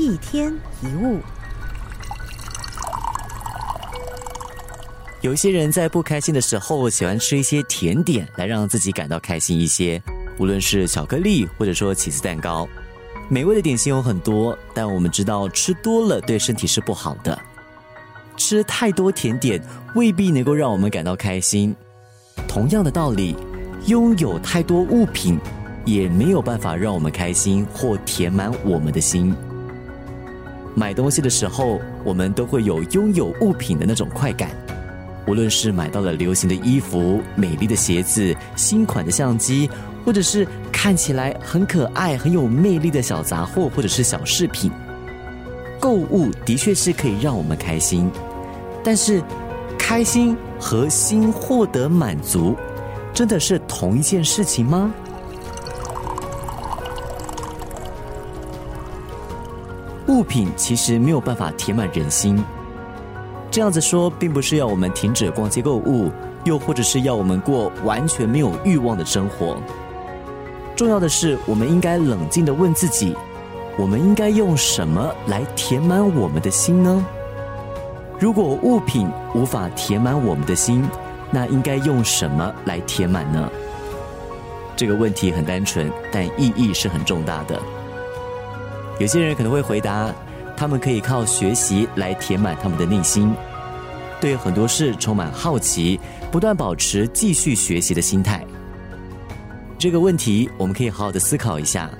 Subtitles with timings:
[0.00, 0.50] 一天
[0.82, 1.20] 一物。
[5.20, 10.02] 有些人在不开心的时候，喜欢吃一些甜点来让自己感到开心一些，
[10.38, 12.66] 无论是巧克力或者说起司蛋糕。
[13.28, 17.38] 美味的点心有很多，但我们知道吃多了对身体是不好的。
[18.38, 19.62] 吃太多甜点
[19.94, 21.76] 未必能够让我们感到开心。
[22.48, 23.36] 同样的道理，
[23.84, 25.38] 拥有太多物品
[25.84, 29.36] 也没有办法让我们开心或填满我们的心。
[30.80, 34.48] 买东西的时候，我们都会有拥有物品的那种快感。
[35.26, 39.68] 无论是买到了流行的衣服、美丽的鞋子、新款的相机，
[40.06, 44.72] 或者是看起来很可爱、很有魅力的小杂货，或者是小饰品，
[45.78, 48.10] 购物的确是可以让我们开心。
[48.82, 49.22] 但是，
[49.78, 52.56] 开心和心获得满足，
[53.12, 54.90] 真的是同一件事情吗？
[60.10, 62.42] 物品其实没有办法填满人心。
[63.48, 66.10] 这样子说，并不是要我们停止逛街购物，
[66.42, 69.56] 又或者是要我们过完全没有欲望的生活。
[70.74, 73.14] 重要的是，我们应该冷静的问自己：
[73.78, 77.06] 我们应该用什么来填满我们的心呢？
[78.18, 80.84] 如果物品无法填满我们的心，
[81.30, 83.48] 那应该用什么来填满呢？
[84.74, 87.60] 这个问题很单纯，但意义是很重大的。
[89.00, 90.14] 有些人可能会回答。
[90.56, 93.34] 他们可以靠学习来填满他们的内心，
[94.20, 95.98] 对很多事充满好奇，
[96.30, 98.44] 不断保持继续学习的心态。
[99.78, 101.90] 这个问题我们可以好好的思考一下：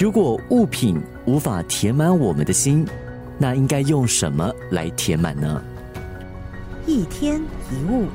[0.00, 2.84] 如果物品无法填满我们的心，
[3.38, 5.62] 那应该用什么来填满呢？
[6.84, 7.40] 一天
[7.70, 8.08] 一物。